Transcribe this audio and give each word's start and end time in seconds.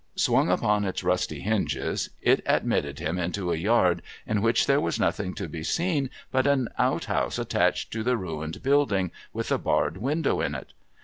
Swung 0.15 0.49
upon 0.49 0.83
its 0.83 1.03
rusty 1.03 1.41
hinges, 1.41 2.09
it 2.23 2.41
admitted 2.47 2.97
him 2.97 3.19
into 3.19 3.51
a 3.51 3.55
yard 3.55 4.01
in 4.25 4.41
which 4.41 4.65
there 4.65 4.81
was 4.81 4.99
nothing 4.99 5.35
to 5.35 5.47
be 5.47 5.61
seen 5.61 6.09
but 6.31 6.47
an 6.47 6.69
outhouse 6.79 7.37
attached 7.37 7.91
to 7.93 8.01
the 8.01 8.17
ruined 8.17 8.63
l)uilding, 8.63 9.11
with 9.31 9.51
a 9.51 9.59
barred 9.59 9.97
window 9.97 10.41
in 10.41 10.55
it. 10.55 10.73